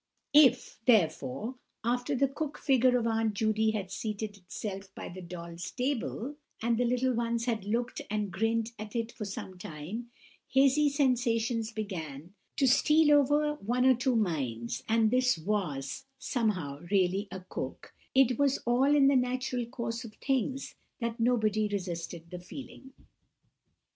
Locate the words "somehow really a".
16.17-17.41